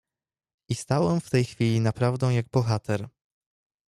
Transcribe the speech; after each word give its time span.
"I 0.69 0.75
stałem 0.75 1.21
w 1.21 1.29
tej 1.29 1.45
chwili 1.45 1.79
naprawdę 1.79 2.33
jak 2.33 2.49
bohater." 2.49 3.07